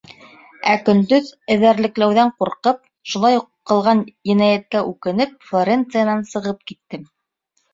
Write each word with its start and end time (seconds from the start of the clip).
Ә 0.69 0.77
көндөҙ 0.85 1.27
эҙәрлекләүҙән 1.55 2.31
ҡурҡып, 2.39 2.81
шулай 3.11 3.37
уҡ 3.41 3.47
ҡылынған 3.73 4.03
енәйәткә 4.33 4.83
үкенеп, 4.95 5.37
Флоренциянан 5.51 6.25
сығып 6.33 6.67
киттем. 6.73 7.07